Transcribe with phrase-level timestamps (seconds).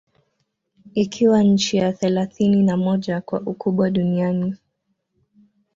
[0.93, 4.55] Ikiwa nchi ya thelathini na moja kwa ukubwa Duniani